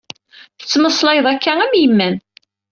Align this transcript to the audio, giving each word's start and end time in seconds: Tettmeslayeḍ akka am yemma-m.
Tettmeslayeḍ 0.59 1.25
akka 1.31 1.51
am 1.65 1.73
yemma-m. 1.81 2.15